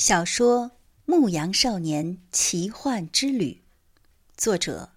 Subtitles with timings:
[0.00, 0.68] 小说
[1.04, 3.60] 《牧羊少年奇幻之旅》，
[4.34, 4.88] 作者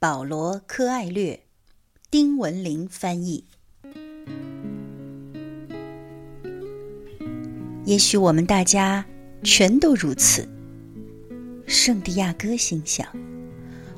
[0.00, 1.44] 保罗·科艾略，
[2.10, 3.44] 丁文林翻译。
[7.84, 9.06] 也许我们大家
[9.44, 10.48] 全都如此。
[11.68, 13.06] 圣地亚哥心想：“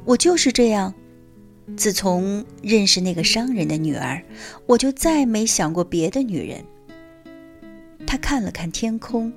[0.05, 0.93] 我就是这样。
[1.75, 4.23] 自从认识那个商人的女儿，
[4.67, 6.63] 我就再没想过别的女人。”
[8.07, 9.33] 他看了看天空。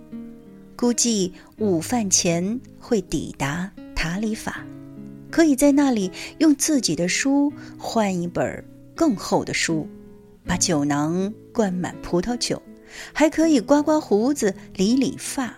[0.84, 4.66] 估计午饭前会抵达塔里法，
[5.31, 8.62] 可以在那里用自己的书换一本
[8.94, 9.88] 更厚的书，
[10.45, 12.61] 把酒囊灌满葡萄酒，
[13.13, 15.55] 还可以刮刮胡子、理理发。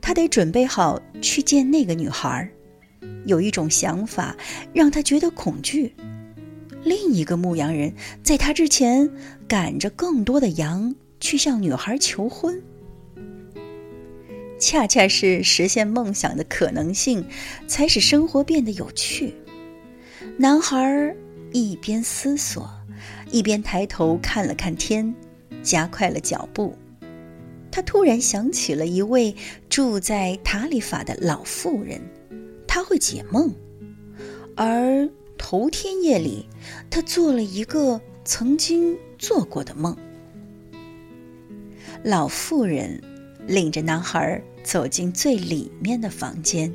[0.00, 2.50] 他得准备好去见那个女孩。
[3.26, 4.34] 有一种想法
[4.72, 5.94] 让他觉得恐惧：
[6.82, 7.92] 另一个牧羊人
[8.22, 9.10] 在他之前
[9.46, 12.62] 赶着更多的羊去向女孩求婚。
[14.58, 17.24] 恰恰是实现梦想的可能性，
[17.68, 19.34] 才使生活变得有趣。
[20.36, 21.14] 男孩
[21.52, 22.68] 一边思索，
[23.30, 25.14] 一边抬头看了看天，
[25.62, 26.76] 加快了脚步。
[27.70, 29.36] 他突然想起了一位
[29.68, 32.00] 住在塔里法的老妇人，
[32.66, 33.54] 他会解梦。
[34.56, 36.46] 而头天夜里，
[36.90, 39.96] 他做了一个曾经做过的梦。
[42.02, 43.00] 老妇人。
[43.48, 46.72] 领着男孩走进最里面的房间，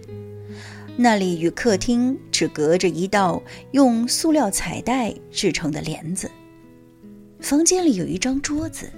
[0.98, 6.30] 那里与客厅只隔着一道用塑料彩带制成的帘子。
[7.40, 8.92] 房间里有一张桌子，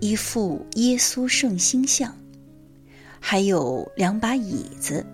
[0.00, 2.14] 一副耶稣圣心像，
[3.18, 5.04] 还有两把椅子。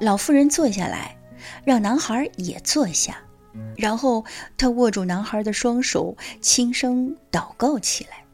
[0.00, 1.16] 老妇人坐下来，
[1.64, 3.18] 让男孩也坐下，
[3.76, 4.24] 然后
[4.56, 8.25] 她握住男孩的双手，轻声祷告起来。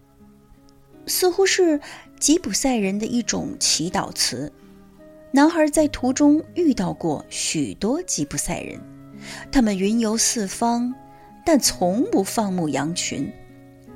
[1.12, 1.78] 似乎是
[2.18, 4.50] 吉普赛人的一种祈祷词。
[5.30, 8.80] 男孩在途中遇到过许多吉普赛人，
[9.52, 10.94] 他们云游四方，
[11.44, 13.30] 但从不放牧羊群。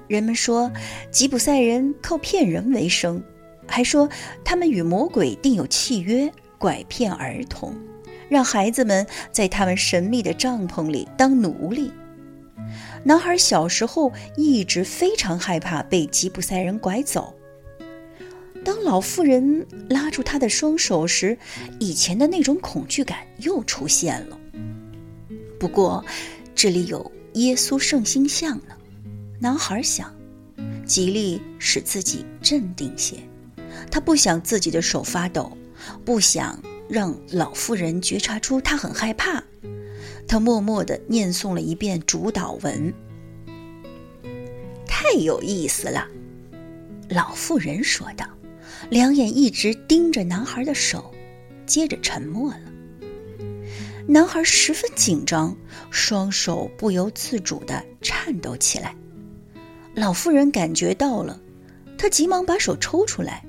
[0.09, 0.71] 人们说
[1.11, 3.25] 吉普赛人靠骗人为生，
[3.67, 4.07] 还说
[4.45, 7.75] 他们与魔鬼订有契约，拐骗儿童，
[8.29, 11.91] 让孩子们在他们神秘的帐篷里当奴隶。
[13.07, 17.33] 男孩小时候一直非常害怕被吉普赛人拐走。
[18.65, 21.39] 当老妇人拉住他的双手时，
[21.79, 24.37] 以前的那种恐惧感又出现了。
[25.57, 26.05] 不过，
[26.53, 28.75] 这里有耶稣圣心像呢，
[29.39, 30.13] 男孩想，
[30.85, 33.15] 极力使自己镇定些。
[33.89, 35.57] 他不想自己的手发抖，
[36.05, 39.41] 不想让老妇人觉察出他很害怕。
[40.29, 42.93] 他默默地念诵了一遍主导文。
[44.87, 46.07] 太有意思了，
[47.09, 48.27] 老妇人说道，
[48.91, 51.15] 两眼一直盯着男孩的手，
[51.65, 52.61] 接着沉默了。
[54.09, 55.57] 男孩十分紧张，
[55.91, 58.95] 双手不由自主地颤抖起来。
[59.95, 61.41] 老妇人感觉到了，
[61.99, 63.45] 她急忙把手抽出来。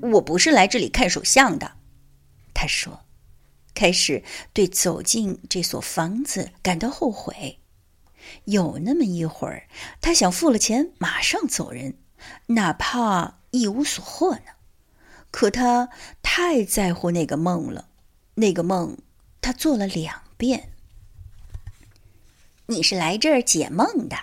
[0.00, 1.70] 我不是来这里看手相的，
[2.54, 2.98] 她说。
[3.74, 4.22] 开始
[4.52, 7.58] 对走进这所房子感到后悔。
[8.44, 9.68] 有那么一会儿，
[10.00, 11.94] 他想付了钱马上走人，
[12.46, 14.42] 哪怕一无所获呢。
[15.30, 15.88] 可他
[16.22, 17.88] 太在乎那个梦了，
[18.34, 18.98] 那个梦
[19.40, 20.70] 他做了两遍。
[22.66, 24.16] 你是来这儿解梦的，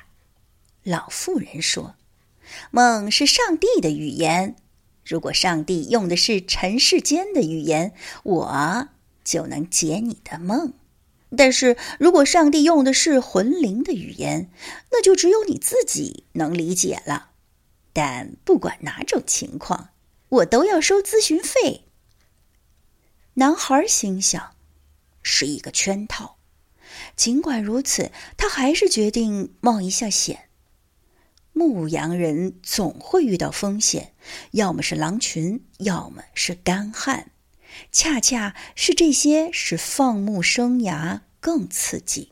[0.83, 1.95] 老妇人说。
[2.71, 4.55] 梦是上帝的语言，
[5.03, 7.93] 如果上帝用的是尘世间的语言，
[8.23, 8.89] 我。
[9.29, 10.73] 就能解你的梦，
[11.37, 14.49] 但是如果上帝用的是魂灵的语言，
[14.91, 17.29] 那就只有你自己能理解了。
[17.93, 19.89] 但不管哪种情况，
[20.29, 21.83] 我都要收咨询费。
[23.35, 24.55] 男孩心想，
[25.21, 26.37] 是一个圈套。
[27.15, 30.49] 尽管如此，他还是决定冒一下险。
[31.53, 34.15] 牧羊人总会遇到风险，
[34.53, 37.29] 要么是狼群，要么是干旱。
[37.91, 42.31] 恰恰是这些使放牧生涯更刺激。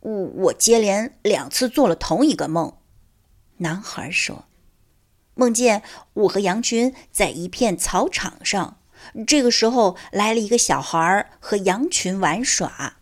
[0.00, 2.76] 我我接连两次做了同一个梦，
[3.56, 4.44] 男孩说
[5.34, 5.82] ：“梦见
[6.12, 8.78] 我和羊群在一片草场上，
[9.26, 12.96] 这个时候来了一个小孩和羊群玩耍。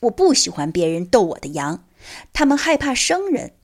[0.00, 1.84] 我不喜欢别人逗我的羊，
[2.32, 3.54] 他们害怕生人，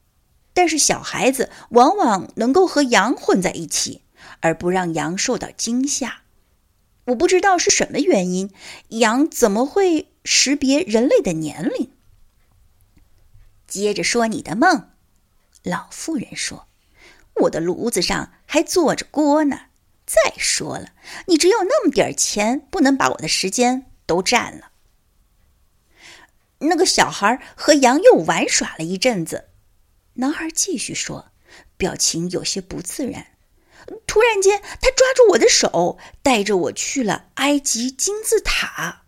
[0.53, 4.03] 但是小孩子往往能够和羊混在一起，
[4.41, 6.23] 而不让羊受到惊吓。”
[7.07, 8.51] 我不知道是什么原因，
[8.89, 11.91] 羊怎么会识别人类的年龄？
[13.67, 14.91] 接着说你的梦，
[15.63, 16.69] 老妇人说
[17.43, 19.67] ：“我的炉子上还坐着锅呢。
[20.07, 20.93] 再说了，
[21.27, 24.71] 你只有那么点钱，不能把我的时间都占了。
[26.59, 29.49] 那个小孩和羊又玩耍了一阵子，
[30.15, 31.33] 男孩继续说，
[31.77, 33.34] 表情有些不自然。
[34.07, 39.03] 突然间，他抓住我的手，带着我去了埃及金字塔。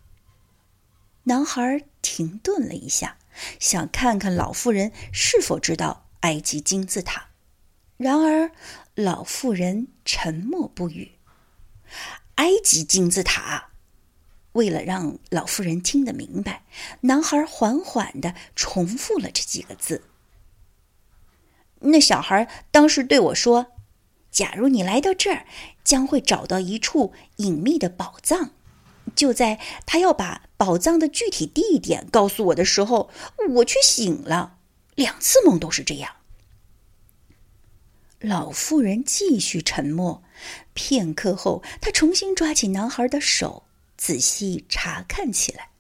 [1.25, 3.19] 男孩停顿了一下，
[3.59, 7.29] 想看看老妇人是否知道埃及金字塔。
[7.97, 8.51] 然而，
[8.95, 11.13] 老妇人沉默不语。
[12.37, 13.71] 埃及金字塔。
[14.53, 16.65] 为了让老妇人听得明白，
[17.03, 20.03] 男孩缓缓的重复了这几个字。
[21.81, 23.67] 那小孩当时对我说
[24.37, 25.47] ：“假如你来到这儿，
[25.83, 28.51] 将会找到一处隐秘的宝藏。”
[29.17, 33.09] 就在他要把宝藏的具体地点告诉我的时候，
[33.49, 34.59] 我却醒了。
[34.95, 36.17] 两次梦都是这样。
[38.21, 40.23] 老妇人继续沉默，
[40.75, 43.63] 片刻后，她重新抓起男孩的手，
[43.97, 45.71] 仔细查看起来。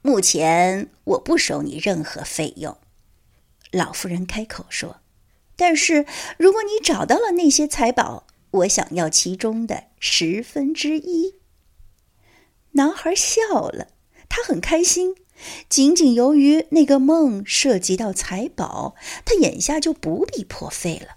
[0.00, 2.78] 目前我不收你任何费用，
[3.72, 5.00] 老妇人开口说。
[5.56, 6.06] 但是
[6.38, 11.36] 如果你找到了那些财宝，我想要其中的十分之一。
[12.72, 13.88] 男孩笑了，
[14.28, 15.16] 他很开心。
[15.68, 18.94] 仅仅由于那个梦涉及到财宝，
[19.24, 21.16] 他眼下就不必破费了。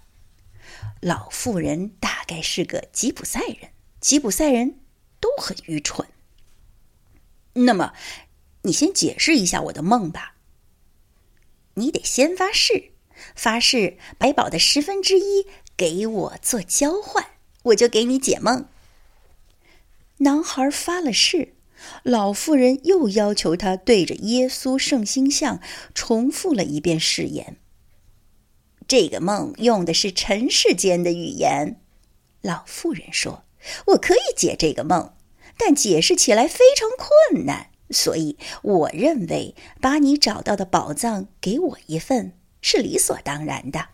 [1.00, 3.70] 老妇人大概是个吉普赛人，
[4.00, 4.80] 吉普赛人
[5.20, 6.06] 都很愚蠢。
[7.54, 7.94] 那么，
[8.62, 10.36] 你先解释一下我的梦吧。
[11.74, 12.89] 你得先发誓，
[13.34, 15.46] 发誓百宝的十分之一
[15.76, 17.26] 给我做交换，
[17.64, 18.66] 我就给你解梦。
[20.18, 21.54] 男孩发了誓。
[22.02, 25.60] 老妇人又要求他对着耶稣圣心像
[25.94, 27.56] 重复了一遍誓言。
[28.86, 31.80] 这个梦用的是尘世间的语言，
[32.42, 33.44] 老妇人说
[33.88, 35.14] ：“我可以解这个梦，
[35.56, 43.88] 但解释起来非常困难，所以我认为把你找到的宝藏给我一份是理所当然的。”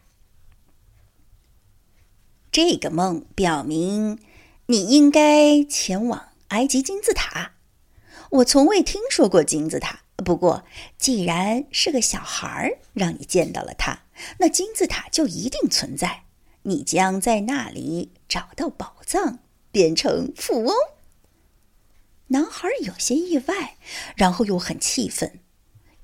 [2.50, 4.18] 这个梦表明
[4.66, 7.52] 你应该前往埃及金字塔。
[8.30, 10.64] 我从未听说过金字塔，不过
[10.96, 14.00] 既然是个小孩儿让你见到了它，
[14.38, 16.22] 那金字塔就一定存在。
[16.62, 19.38] 你将在那里找到宝藏，
[19.70, 20.74] 变成富翁。
[22.28, 23.76] 男孩有些意外，
[24.16, 25.38] 然后又很气愤。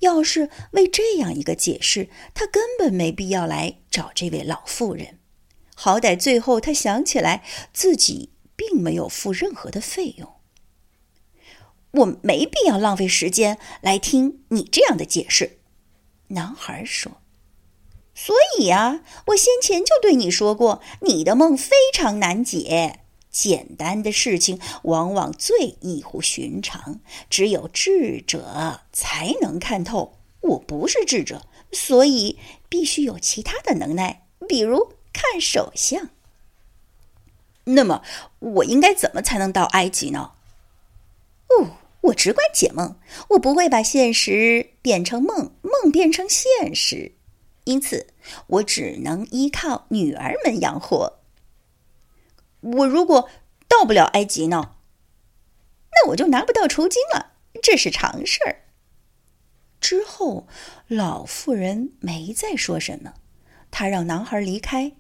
[0.02, 5.18] 要是为这样一个解释，他根本没必要来找这位老妇人。
[5.74, 10.34] 好歹最后他想起来自己并没有付任何的费用。
[11.92, 15.58] 我没必要浪费时间来听你这样的解释，
[16.28, 17.20] 男孩说。
[18.14, 23.01] 所以啊，我先前就对你说过，你的梦非常难解。
[23.32, 30.18] 简单的事情往往最异乎寻常，只有智者才能看透。
[30.42, 31.42] 我不是智者，
[31.72, 32.38] 所以
[32.68, 36.10] 必须有其他的能耐，比如看手相。
[37.64, 38.02] 那么，
[38.38, 40.32] 我应该怎么才能到埃及呢？
[41.48, 41.78] 哦。
[42.02, 42.96] 我只管解梦，
[43.28, 47.12] 我不会把现实变成梦，梦变成现实，
[47.62, 48.08] 因此
[48.48, 51.20] 我只能依靠女儿们养活。
[52.62, 53.28] 我如果
[53.68, 54.76] 到不了埃及呢？
[55.90, 57.32] 那我就拿不到酬金了，
[57.62, 58.64] 这是常事儿。
[59.80, 60.48] 之后，
[60.88, 63.14] 老妇人没再说什么，
[63.70, 64.92] 她让男孩离开，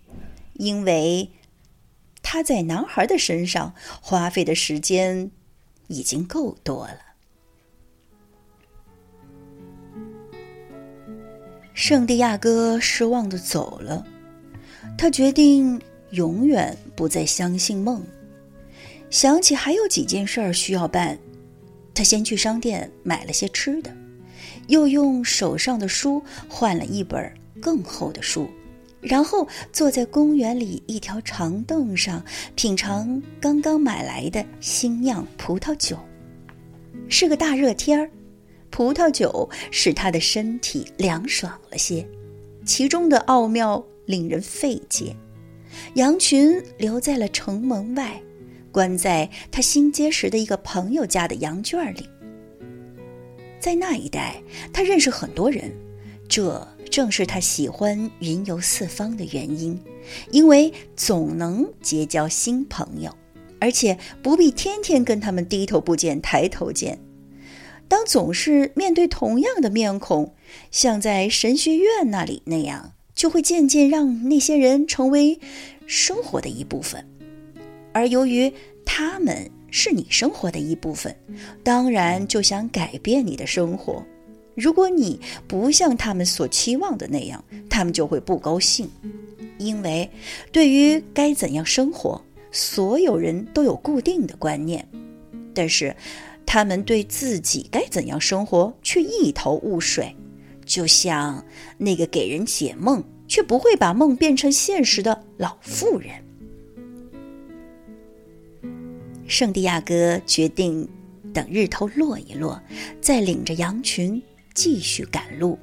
[0.54, 1.32] 因为
[2.22, 5.30] 她在男孩的身上花费的时间。
[5.88, 6.98] 已经够多了。
[11.74, 14.06] 圣地亚哥失望的走了，
[14.96, 18.02] 他决定永远不再相信梦。
[19.10, 21.18] 想起还有几件事儿需要办，
[21.92, 23.94] 他先去商店买了些吃的，
[24.68, 28.48] 又用手上的书换了一本更厚的书。
[29.02, 35.98] 然后坐在公园里一条长凳上，品尝刚刚买来的新酿葡萄酒。
[37.08, 38.08] 是个大热天儿，
[38.70, 42.06] 葡萄酒使他的身体凉爽了些，
[42.64, 45.16] 其中的奥妙令人费解。
[45.94, 48.20] 羊群留在了城门外，
[48.70, 52.08] 关在他新结识的一个朋友家的羊圈里。
[53.60, 55.72] 在那一带，他认识很多人，
[56.28, 56.68] 这。
[56.90, 59.82] 正是他喜欢云游四方的原因，
[60.30, 63.10] 因为总能结交新朋友，
[63.58, 66.98] 而且不必天天跟他们低头不见抬头见。
[67.88, 70.34] 当总是面对同样的面孔，
[70.70, 75.38] 像在神学院那里那样，就会渐渐让那些人成为
[75.86, 77.06] 生活的一部分。
[77.92, 78.52] 而由于
[78.84, 81.14] 他们是你生活的一部分，
[81.62, 84.04] 当然就想改变你的生活。
[84.56, 88.90] 如果你不像他们所期望的那样，他们就会不高兴。
[89.56, 90.10] 因为
[90.50, 94.84] 对于该怎样生活，所有人都有固定的观念，
[95.54, 95.94] 但是
[96.44, 100.12] 他们对自己该怎样生活却一头雾水，
[100.66, 101.44] 就像
[101.78, 103.00] 那个给人解梦
[103.32, 106.10] 却不会把梦变成现实的老妇人。
[109.26, 110.86] 圣地亚哥决定
[111.32, 112.60] 等日头落一落，
[113.00, 114.22] 再领着羊群
[114.52, 115.58] 继续赶路。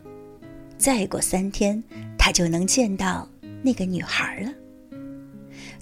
[0.79, 1.83] 再过三天，
[2.17, 3.29] 他就能见到
[3.61, 4.51] 那个女孩了。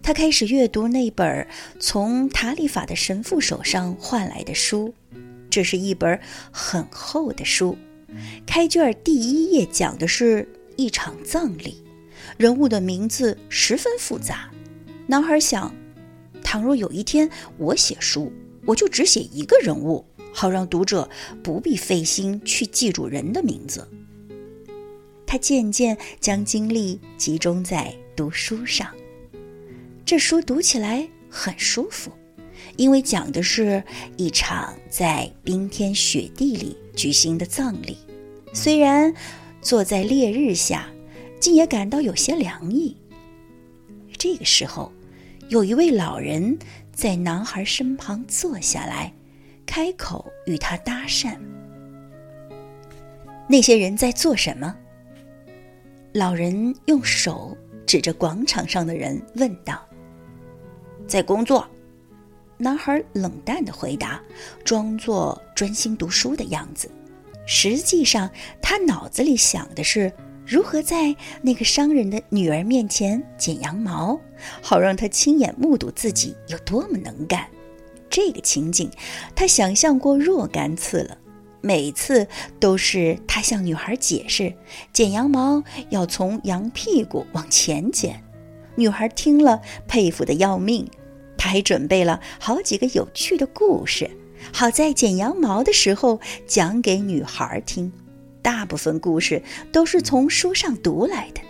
[0.04, 1.48] 他开始阅读那本
[1.80, 4.94] 从塔里法的神父手上换来的书，
[5.50, 6.20] 这是一本
[6.52, 7.78] 很厚的书。
[8.46, 11.84] 开卷第一页讲的是一场葬礼，
[12.38, 14.50] 人物的名字十分复杂。
[15.08, 15.76] 男孩想。
[16.44, 18.32] 倘若有一天我写书，
[18.66, 21.10] 我就只写一个人物，好让读者
[21.44, 23.86] 不必费心去记住人的名字。
[25.26, 28.90] 他渐渐将精力集中在读书上，
[30.06, 32.14] 这书读起来很舒服，
[32.78, 33.84] 因为讲的是
[34.16, 37.98] 一场在冰天雪地里举行的葬礼。
[38.54, 39.14] 虽然
[39.68, 40.88] 坐在烈日下，
[41.42, 42.96] 竟也感到有些凉意。
[44.18, 44.90] 这个时候。
[45.50, 46.58] 有一位老人
[46.92, 49.14] 在男孩身旁坐下来，
[49.66, 51.38] 开口与他搭讪。
[53.48, 54.76] 那些人在做什么？
[56.14, 57.56] 老人用手
[57.86, 59.82] 指着广场上的人问道
[61.08, 61.66] ：“在工作。”
[62.58, 64.22] 男孩冷淡的回答，
[64.66, 66.92] 装作专心读书的样子。
[67.48, 68.30] 实际上，
[68.62, 70.14] 他脑子里想的是。
[70.50, 74.18] 如何在那个商人的女儿面前剪羊毛，
[74.62, 77.46] 好让他亲眼目睹自己有多么能干？
[78.10, 78.90] 这个情景，
[79.36, 81.18] 他想象过若干次了。
[81.60, 82.26] 每次
[82.62, 84.54] 都是他向女孩解释，
[84.94, 88.24] 剪羊毛要从羊屁股往前剪。
[88.76, 90.90] 女孩听了，佩服的要命。
[91.38, 94.10] 他还准备了好几个有趣的故事，
[94.52, 97.92] 好在剪羊毛的时候讲给女孩听。
[98.42, 101.42] 大部分故事都是从书上读来的，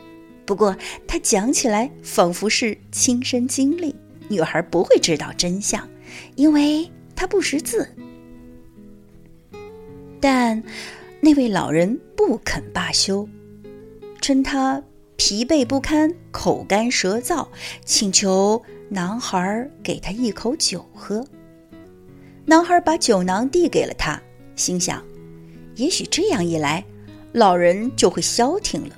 [0.46, 0.76] 不过
[1.08, 3.96] 他讲起来仿佛是亲身经历。
[4.30, 5.88] 女孩不会知道真相，
[6.36, 7.88] 因为他不识字。
[10.20, 10.64] 但
[11.22, 13.30] 那位老人不肯罢休，
[14.20, 14.82] 趁他
[15.18, 17.48] 疲惫不堪、口干舌燥，
[17.86, 21.24] 请求男孩给他一口酒喝。
[22.50, 24.18] 男孩把酒囊递给了他，
[24.56, 25.04] 心想。
[25.76, 26.82] 也许这样一来，
[27.34, 28.96] 老人就会消停了。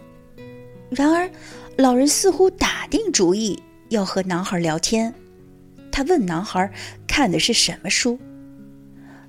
[0.91, 1.27] 然而，
[1.75, 5.11] 老人似乎打定主意要和男孩聊天。
[5.91, 6.71] 他问男孩
[7.07, 8.19] 看的是什么书。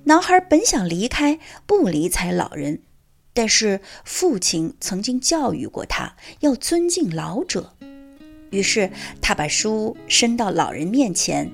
[0.04, 2.82] 男孩本想离开，不理睬老人，
[3.32, 7.72] 但是父亲曾经教育过他要尊敬老者，
[8.50, 8.90] 于是
[9.22, 11.50] 他把书伸到老人面前。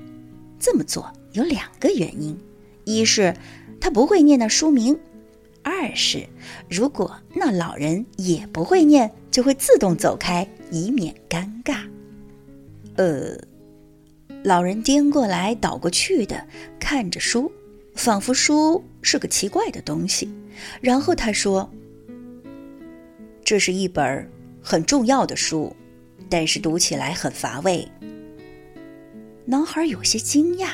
[0.59, 2.37] 这么做有两个原因：
[2.87, 3.35] 一是
[3.81, 4.97] 他不会念那书名。
[5.61, 6.25] 二是，
[6.69, 11.81] 如果那老人也不会念，就会自动走开，以免尴尬。
[12.95, 13.37] 呃，
[14.41, 16.47] 老人颠过来倒过去的
[16.79, 17.51] 看着书，
[17.93, 20.29] 仿佛书是个奇怪的东西。
[20.79, 21.69] 然后他说
[23.43, 25.75] ：“这是一本很重要的书，
[26.29, 27.85] 但是读起来很乏味。”
[29.43, 30.69] 男孩有些惊讶，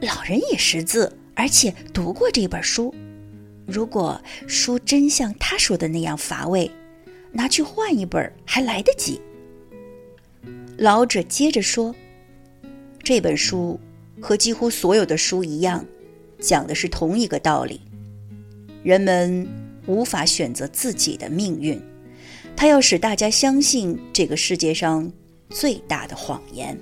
[0.00, 2.94] 老人也识字，而且读过这本书。
[3.66, 6.70] 如果书真像他说的那样乏味，
[7.30, 9.20] 拿去换一本还来得及。
[10.76, 11.94] 老者接着说
[13.02, 13.78] ：“这本书
[14.20, 15.84] 和几乎所有的书一样，
[16.40, 17.80] 讲的是同一个道理。
[18.82, 19.46] 人们
[19.86, 21.80] 无法选择自己的命运。
[22.56, 25.10] 他要使大家相信这个世界上
[25.48, 26.78] 最大的谎言。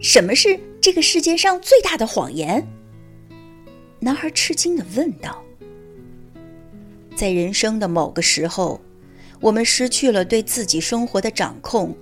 [0.00, 2.66] 什么是这个世界上最大的谎言？”
[4.00, 5.42] 男孩吃惊地问道
[7.16, 8.80] ：“在人生的某个时候，
[9.40, 11.96] 我们失去了对自己生活的掌控，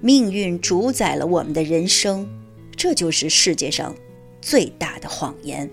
[0.00, 2.28] 命运主宰了我们的人生，
[2.76, 3.94] 这就是世界上
[4.40, 5.68] 最大的谎言。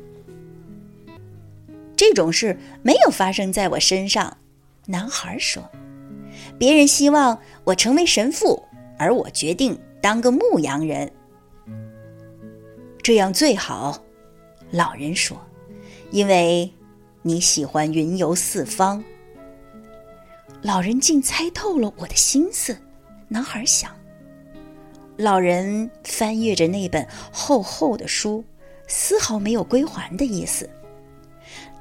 [1.97, 4.37] 这种事没有发生在我身上。”
[4.89, 5.69] 男孩说
[6.57, 8.63] ：“别人希望我成为神父，
[8.97, 11.11] 而我决定当个牧羊人，
[13.07, 14.03] 这样最好。”
[14.69, 15.41] 老人说。
[16.11, 16.69] 因为
[17.21, 19.01] 你喜欢云游四方，
[20.61, 22.77] 老人竟猜透了我的心思。
[23.29, 23.95] 男孩想。
[25.15, 28.43] 老人翻阅着那本厚厚的书，
[28.87, 30.69] 丝毫没有归还的意思。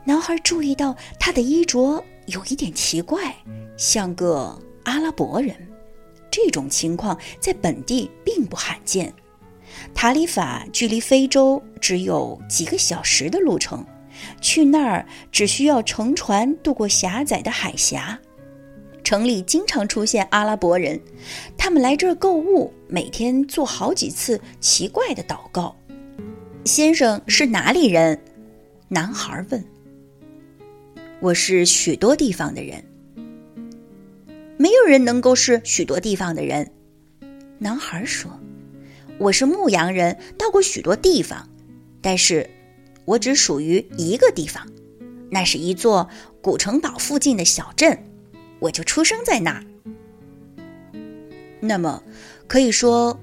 [0.04, 3.34] 男孩注意到他的衣着有一点奇怪，
[3.76, 5.56] 像个阿拉伯人。
[6.30, 9.12] 这种情况在本地并不罕见。
[9.96, 13.82] 塔里法距离非洲只有几个小时的路程，
[14.42, 18.16] 去那儿只需要乘船渡过狭窄的海峡。
[19.02, 21.00] 城里经常出现阿拉伯人，
[21.56, 25.74] 他们来这儿购物，每天做好几次奇怪的祷告。
[26.66, 28.20] 先生是哪里人？
[28.88, 29.64] 男孩问。
[31.20, 32.84] 我是许多地方的人。
[34.58, 36.70] 没有人能够是许多地方的人。
[37.58, 38.30] 男孩说。
[39.18, 41.48] 我是牧羊人，到过许多地方，
[42.02, 42.48] 但是，
[43.06, 44.66] 我只属于一个地方，
[45.30, 46.06] 那是一座
[46.42, 47.98] 古城堡附近的小镇，
[48.58, 49.64] 我就出生在那儿。
[51.60, 52.02] 那么，
[52.46, 53.18] 可以说，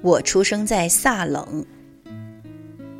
[0.00, 1.64] 我出生在萨冷。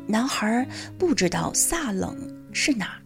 [0.05, 0.67] 男孩
[0.99, 2.15] 不知道萨冷
[2.53, 3.01] 是哪儿，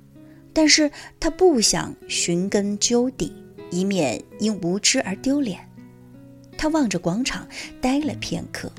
[0.52, 3.34] 但是他不想寻根究底，
[3.72, 5.66] 以免因无知而丢脸。
[6.58, 7.48] 他望着广场，
[7.80, 8.70] 呆了片刻。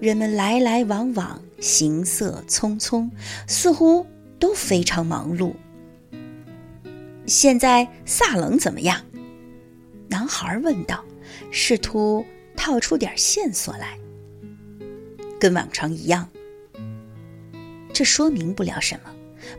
[0.00, 3.10] 人们来来往往，行色匆匆，
[3.48, 4.06] 似乎
[4.38, 5.54] 都非常忙碌。
[7.26, 9.04] 现在萨冷怎么样？
[10.08, 11.04] 男孩问道，
[11.50, 12.24] 试图
[12.56, 13.98] 套出点线索来。
[15.40, 16.28] 跟往常一样。
[17.92, 19.10] 这说明不了什么，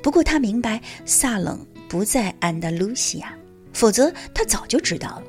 [0.01, 3.37] 不过他明白萨冷不在安达卢西亚，
[3.73, 5.23] 否则他早就知道了。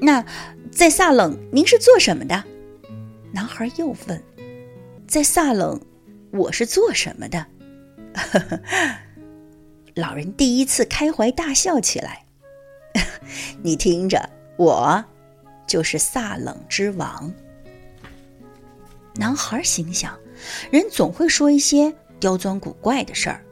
[0.00, 0.24] 那
[0.72, 2.44] 在萨冷，您是做什么的？
[3.34, 4.22] 男孩又问
[5.08, 5.80] ：“在萨冷，
[6.30, 7.44] 我是做什么的？”
[9.96, 12.24] 老人第一次开怀大笑起来。
[13.60, 15.04] 你听着，我
[15.66, 17.34] 就是萨冷之王。
[19.16, 20.16] 男孩心想：
[20.70, 23.44] 人总会说一些刁钻古怪的事儿，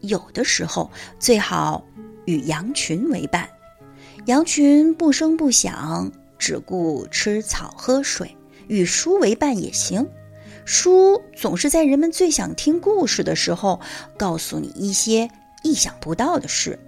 [0.00, 1.84] 有的时候最好
[2.24, 3.50] 与羊群为伴。
[4.26, 8.32] 羊群不声不响，只顾吃草喝水。
[8.68, 10.06] 与书为伴也行，
[10.64, 13.80] 书总是在人们最想听故事的时候，
[14.16, 15.28] 告诉你一些
[15.62, 16.78] 意想不到的事。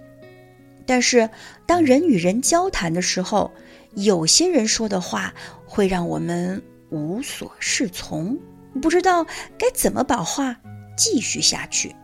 [0.87, 1.29] 但是，
[1.67, 3.51] 当人与人交谈的时候，
[3.95, 5.33] 有些人说的话
[5.65, 8.39] 会让我们无所适从，
[8.83, 9.25] 不知道
[9.57, 10.57] 该怎么把话
[10.97, 11.95] 继续下去。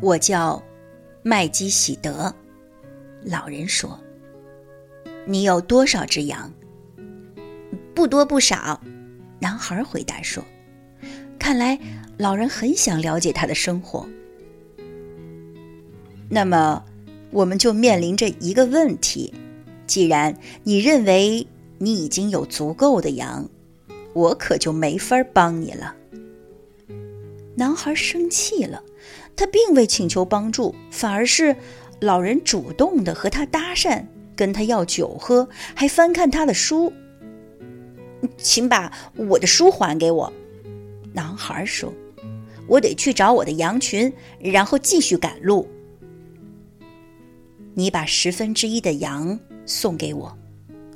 [0.00, 0.62] 我叫
[1.22, 2.34] 麦基喜德，
[3.22, 3.98] 老人说
[5.26, 6.50] ：“你有多少只羊？”
[7.94, 8.80] 不多不少，
[9.40, 10.44] 男孩回答说
[11.38, 11.78] ：“看来
[12.16, 14.08] 老人很想了解他的生活。
[16.28, 16.84] 那么，
[17.30, 19.34] 我们就面临着一个问题：
[19.86, 21.46] 既然你认为
[21.78, 23.48] 你已经有足够的羊，
[24.14, 25.94] 我可就没法帮你了。”
[27.56, 28.82] 男孩生气了，
[29.36, 31.54] 他并未请求帮助，反而是
[32.00, 36.92] 老人主动的和他搭讪，跟他要酒喝，还翻看他的书。
[38.38, 40.32] 请把我的书还给我，
[41.12, 41.92] 男孩说
[42.68, 45.68] ：“我得去找我的羊群，然后继续赶路。”
[47.74, 50.36] 你把十分之一的羊送给我，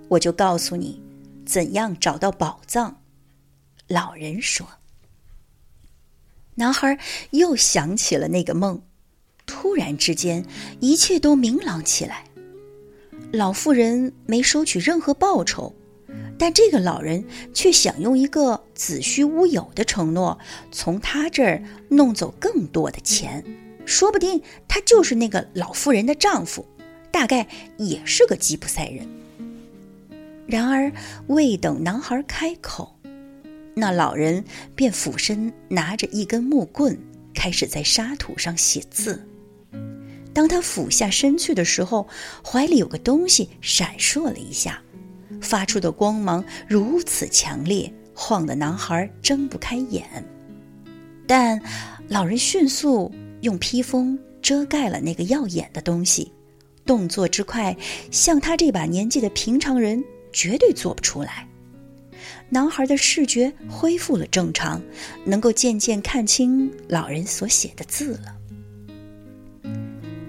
[0.08, 1.00] 我就告诉你
[1.46, 3.00] 怎样找到宝藏。”
[3.88, 4.66] 老人说。
[6.56, 6.98] 男孩
[7.30, 8.80] 又想起了那个梦，
[9.44, 10.46] 突然之间，
[10.78, 12.24] 一切都明朗起来。
[13.32, 15.74] 老妇人没收取任何报酬。
[16.38, 20.38] 但这个老人却想用一个子虚乌有的承诺，
[20.72, 23.44] 从他这儿弄走更多的钱。
[23.86, 26.66] 说不定他就是那个老妇人的丈夫，
[27.10, 29.06] 大概也是个吉普赛人。
[30.46, 30.92] 然而，
[31.28, 32.98] 未等男孩开口，
[33.74, 34.44] 那老人
[34.74, 36.98] 便俯身拿着一根木棍，
[37.34, 39.26] 开始在沙土上写字。
[40.32, 42.08] 当他俯下身去的时候，
[42.44, 44.82] 怀里有个东西闪烁了一下。
[45.44, 50.02] 发出的光芒如此强烈，晃得男孩睁不开眼。
[51.26, 51.60] 但
[52.08, 56.32] 老人迅速用披风遮盖了那个耀眼的东西，
[56.84, 57.76] 动作之快，
[58.10, 60.02] 像他这把年纪的平常人
[60.32, 61.46] 绝对做不出来。
[62.50, 64.80] 男孩的视觉恢复了正常，
[65.24, 68.33] 能够渐渐看清老人所写的字了。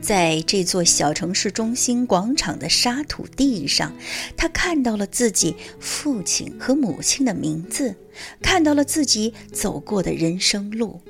[0.05, 3.91] 在这座小城市中心广场的沙土地上，
[4.37, 7.95] 他看到了自己父亲和母亲的名字，
[8.39, 11.01] 看到了自己走过的人生路，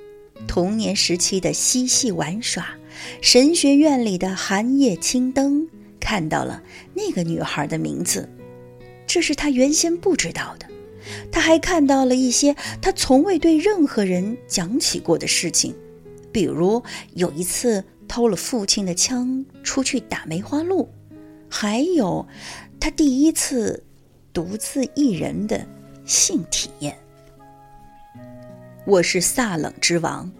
[0.47, 2.77] 童年时期的嬉戏玩耍，
[3.21, 5.67] 神学院里的寒夜青灯，
[5.99, 8.29] 看到了那个女孩的名字，
[9.05, 10.65] 这是他原先不知道的。
[11.33, 15.75] 他还看到了一些他从未对任何人讲起过的事情，
[16.31, 16.81] 比如
[17.13, 20.89] 有一次偷了父亲的枪出去打梅花鹿，
[21.49, 22.25] 还有
[22.79, 23.83] 他第一次
[24.31, 25.65] 独自一人的
[26.05, 26.97] 性体验。
[28.85, 30.31] 我是萨冷之王，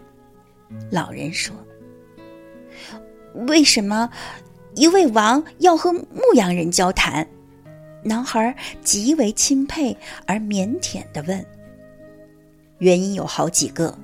[0.90, 1.54] 老人说。
[3.48, 4.10] 为什么
[4.74, 7.26] 一位王要和牧羊人交谈？
[8.02, 11.44] 男孩极为钦佩而腼腆地问
[12.78, 13.98] ：“原因有好几个，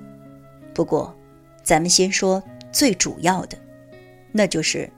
[0.74, 1.16] 不过，
[1.62, 2.42] 咱们先说
[2.72, 3.58] 最主要的，
[4.32, 4.90] 那就是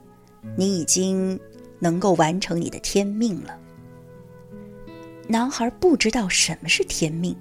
[0.57, 1.39] 你已经
[1.79, 3.59] 能够完成你的天命了。”
[5.27, 7.37] 男孩不知道什么是天命。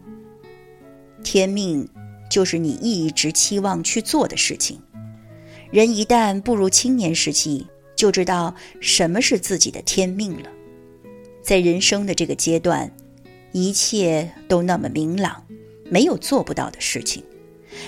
[1.24, 1.88] 天命
[2.30, 4.82] 就是你一直期望去做的事情。
[5.72, 7.66] 人一旦步入青年时期，
[7.96, 10.50] 就知道什么是自己的天命了。
[11.42, 12.92] 在人生的这个阶段，
[13.52, 15.44] 一切都那么明朗，
[15.90, 17.24] 没有做不到的事情。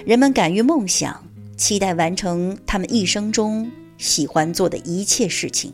[0.05, 1.23] 人们敢于梦想，
[1.55, 5.73] 期待完成他们一生中喜欢做的一切事情。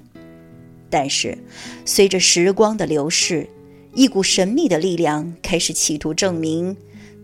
[0.89, 1.37] 但是，
[1.85, 3.47] 随着时光的流逝，
[3.93, 6.75] 一股神秘的力量开始企图证明，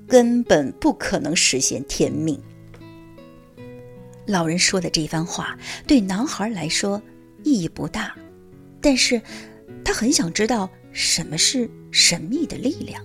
[0.07, 2.39] 根本不可能实现天命。
[4.25, 7.01] 老人说的这番话对男孩来说
[7.43, 8.15] 意义不大，
[8.81, 9.21] 但是。
[9.83, 13.01] 他很想知道什么是神秘的力量。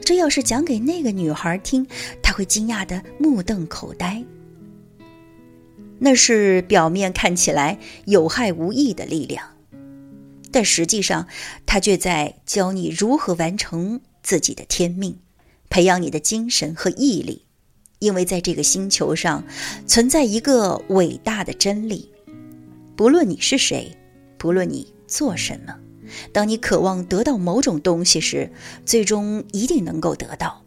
[0.00, 1.84] 这要是讲给那个女孩听，
[2.22, 4.24] 她会惊讶的目瞪口呆。
[5.98, 9.44] 那是表面看起来有害无益的力量，
[10.50, 11.26] 但实际上，
[11.66, 15.18] 它却在教你如何完成自己的天命，
[15.68, 17.44] 培养你的精神和毅力。
[17.98, 19.44] 因为在这个星球上，
[19.86, 22.12] 存在一个伟大的真理：
[22.94, 23.96] 不论你是谁，
[24.36, 25.74] 不论你做什么。
[26.32, 28.50] 当你渴望得到某种东西时，
[28.86, 30.62] 最终一定能够得到，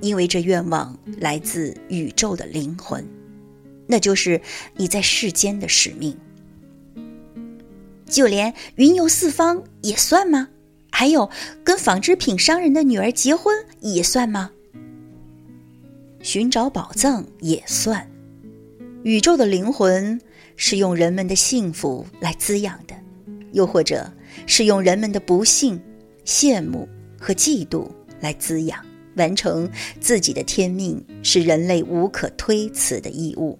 [0.00, 3.06] 因为这愿望来自宇宙的灵魂，
[3.90, 4.40] 那就是
[4.76, 6.16] 你在世间的使命。
[8.06, 10.48] 就连云游四方也算吗？
[10.90, 11.28] 还有
[11.62, 14.50] 跟纺织品商人的女儿结婚也算吗？
[16.22, 18.10] 寻找宝藏也算。
[19.02, 20.20] 宇宙的灵魂
[20.56, 22.94] 是用人们的幸福来滋养的，
[23.52, 24.10] 又或者？
[24.46, 25.78] 是用人们的不幸、
[26.24, 27.88] 羡慕和嫉妒
[28.20, 28.78] 来滋养，
[29.16, 29.68] 完成
[30.00, 33.58] 自己的天命是人类无可推辞的义务。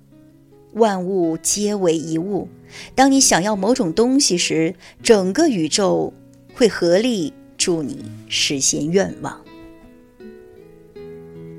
[0.72, 2.48] 万物皆为一物，
[2.94, 6.12] 当你想要某种东西时，整个宇宙
[6.54, 9.40] 会合力助你实现愿望。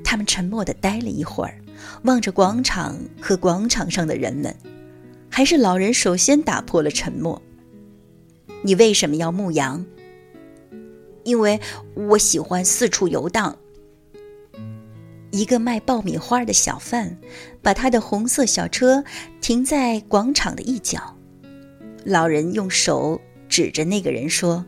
[0.02, 1.58] 他们沉默地待了一会儿，
[2.04, 4.54] 望着广场和广场上的人们。
[5.34, 7.40] 还是老人首先打破了沉默。
[8.62, 9.84] 你为什么要牧羊？
[11.24, 11.58] 因为
[11.94, 13.56] 我喜欢四处游荡。
[15.32, 17.18] 一个卖爆米花的小贩
[17.62, 19.02] 把他的红色小车
[19.40, 21.16] 停在广场的一角。
[22.04, 23.18] 老人用手
[23.48, 24.64] 指着那个人说：“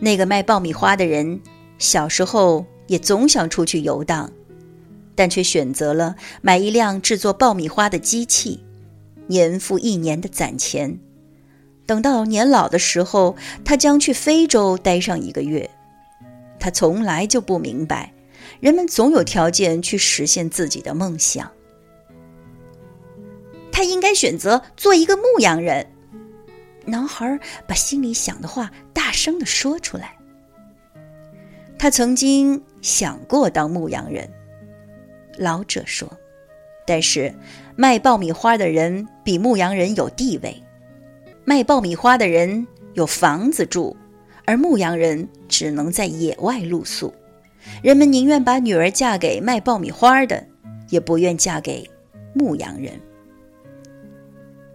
[0.00, 1.38] 那个卖爆米花的人
[1.78, 4.32] 小时候也总想出去游荡，
[5.14, 8.64] 但却选择了买一辆制作爆米花的机器，
[9.26, 10.98] 年复一年的攒钱。”
[11.84, 15.68] 等到年老的时候，他将去非洲待上一个月。
[16.58, 18.12] 他从来就不明白，
[18.58, 21.50] 人们总有条件去实现自己的梦想。
[23.70, 25.86] 他应该选择做一个牧羊人。
[26.84, 30.16] 男孩把心里想的话大声的说出来。
[31.78, 34.28] 他曾经想过当牧羊人，
[35.38, 36.10] 老者说，
[36.86, 37.32] 但是
[37.76, 40.62] 卖爆米花的人比牧羊人有地位。
[41.44, 43.96] 卖爆米花的人有房子住，
[44.44, 47.14] 而牧羊人只能在野外露宿。
[47.82, 50.46] 人们宁愿把女儿嫁给卖爆米花的，
[50.88, 51.88] 也不愿嫁给
[52.34, 53.00] 牧羊人。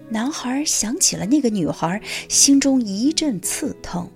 [0.10, 4.12] 男孩想起了那个女孩，心中一阵刺痛。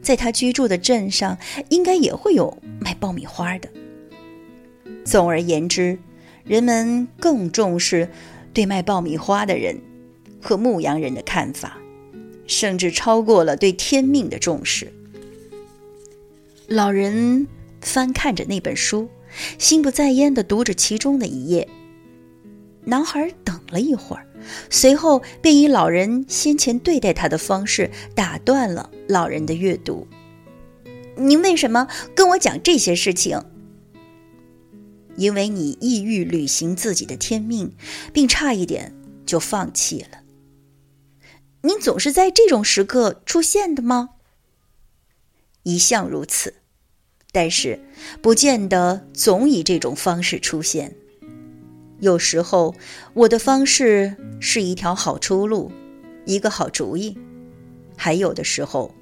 [0.00, 3.68] 在他居住的镇上，应该也会有卖爆米花的。
[5.04, 5.98] 总而言之，
[6.44, 8.08] 人们更重视
[8.52, 9.80] 对卖爆米花的人。
[10.44, 11.78] 和牧羊人的看法，
[12.48, 14.92] 甚至超过了对天命的重视。
[16.72, 17.46] 老人
[17.82, 19.10] 翻看着那本书，
[19.58, 21.68] 心不在焉地读着其中的一页。
[22.84, 24.26] 男孩等了一会儿，
[24.70, 30.08] 随后便以老人先前对待他的方式打断了老人的阅读。
[31.14, 33.44] “您为什么跟我讲这些事情
[35.16, 37.76] ？”“因为你意欲履行自己的天命，
[38.14, 38.94] 并差一点
[39.26, 40.22] 就放弃了。”
[41.60, 44.08] 您总是在这种时刻出现的吗？
[45.64, 46.54] 一向如此，
[47.32, 47.80] 但是
[48.20, 50.94] 不见得总以这种方式出现。
[51.98, 52.74] 有时候，
[53.14, 55.72] 我的方式是一条好出路，
[56.26, 57.16] 一个好主意；
[57.96, 58.94] 还有的时候，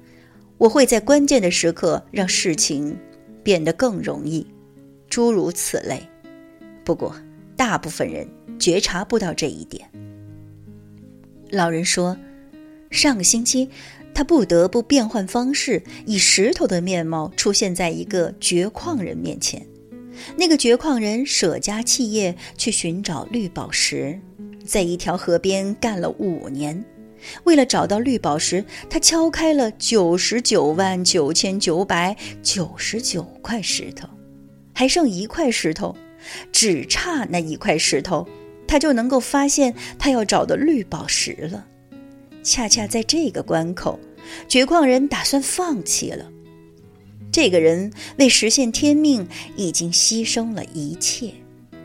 [0.57, 2.97] 我会在关键的时刻让事情
[3.43, 4.47] 变得更容易，
[5.09, 6.01] 诸如此类。
[6.85, 7.13] 不过，
[7.57, 9.85] 大部分人觉察不到这一点。
[11.49, 12.15] 老人说，
[12.91, 13.69] 上个星期。
[14.13, 19.65] 他不得不变换方式，以石头的面貌出现在一个掘矿人面前。
[20.35, 24.19] 那个掘矿人舍家弃业去寻找绿宝石，
[24.65, 26.83] 在一条河边干了五年。
[27.43, 34.07] 为了找到绿宝石，他敲开了九十九万九千九百九十九块石头，
[34.73, 35.95] 还剩一块石头，
[36.51, 38.27] 只差那一块石头，
[38.67, 41.67] 他就能够发现他要找的绿宝石了。
[42.43, 43.99] 恰恰在这个关口，
[44.47, 46.29] 掘矿人打算放弃了。
[47.31, 51.33] 这个人为实现天命，已经牺牲了一切，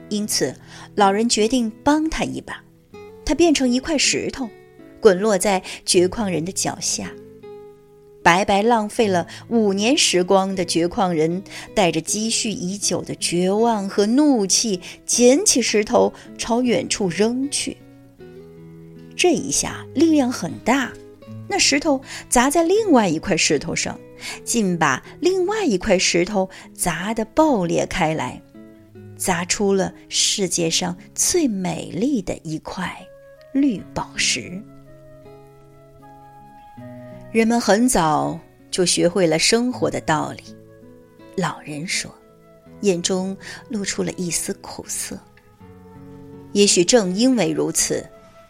[0.08, 0.54] 因此
[0.94, 2.62] 老人决定帮他一把。
[3.24, 4.48] 他变成一块石头，
[5.00, 7.12] 滚落在掘矿人的脚下。
[8.22, 11.44] 白白浪费了五年时光的掘矿人，
[11.76, 17.76] 带着积蓄已久的绝望和怒气，捡起石头朝远处扔去。
[19.16, 20.92] 这一下力量很大，
[21.48, 23.98] 那石头砸在另外一块石头上，
[24.44, 28.40] 竟把另外一块石头砸得爆裂开来，
[29.16, 32.94] 砸出了世界上最美丽的一块
[33.52, 34.62] 绿宝石。
[37.32, 38.38] 人们很早
[38.70, 40.42] 就学会了生活的道理，
[41.36, 42.14] 老人说，
[42.82, 43.36] 眼中
[43.70, 45.18] 露出了一丝苦涩。
[46.52, 48.06] 也许正因为如此。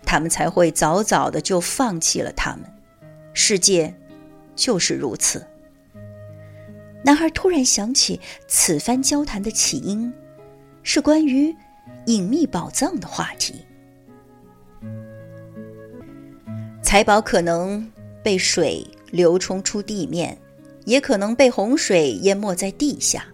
[0.07, 2.62] 他们才会早早的就放弃了他们。
[3.35, 3.92] 世界
[4.55, 5.47] 就是如此。
[7.05, 10.11] 男孩突然想起，此番交谈的起因
[10.83, 11.55] 是关于
[12.07, 13.66] 隐秘宝藏的话题。
[16.83, 17.87] 财宝可能
[18.23, 20.37] 被水流冲出地面，
[20.85, 23.25] 也可能被洪水淹没在地下。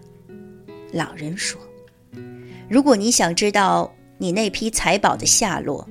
[0.91, 1.59] 老人说
[2.69, 5.87] ：“如果你想知道你那批财宝的下落，”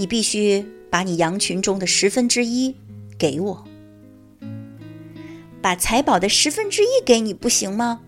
[0.00, 2.74] 你必须把你羊群中的十分之一
[3.18, 3.62] 给我，
[5.60, 8.00] 把财宝的十分之一给你不行吗？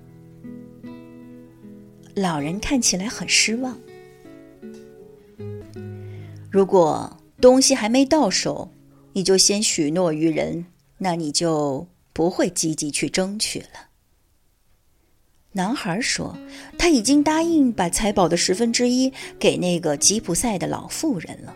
[2.14, 3.78] 老人看起来很失望。
[6.50, 8.72] 如果东西还没到手，
[9.12, 10.64] 你就先许诺于人，
[10.96, 13.90] 那你就不会积极去争取了。
[15.52, 16.34] 男孩说
[16.78, 21.54] ：“他已经答应把财宝的十分之一给那个吉普赛的老妇人了。”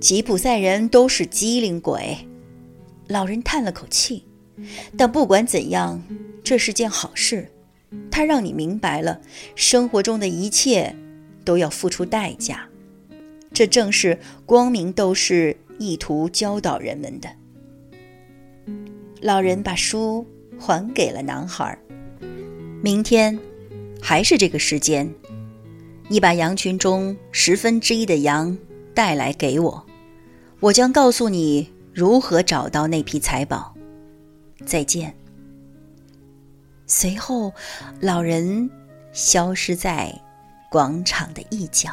[0.00, 2.16] 吉普赛人都是机灵鬼，
[3.08, 4.24] 老人叹了口气。
[4.96, 6.02] 但不管怎样，
[6.44, 7.50] 这是件好事。
[8.10, 9.20] 它让你明白了，
[9.54, 10.94] 生活中的一切
[11.44, 12.68] 都要付出代价。
[13.52, 17.28] 这正是光明斗士意图教导人们的。
[19.22, 20.26] 老人把书
[20.58, 21.78] 还给了男孩。
[22.82, 23.38] 明天，
[24.00, 25.10] 还是这个时间，
[26.08, 28.56] 你把羊群中十分之一的羊
[28.94, 29.85] 带来给我。
[30.60, 33.74] 我将告诉你如何找到那批财宝。
[34.64, 35.14] 再见。
[36.86, 37.52] 随后，
[38.00, 38.70] 老人
[39.12, 40.12] 消失在
[40.70, 41.90] 广场的一角。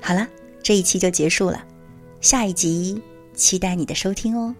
[0.00, 0.28] 好了，
[0.62, 1.64] 这一期就结束了，
[2.20, 3.00] 下一集
[3.34, 4.54] 期待你的收听哦。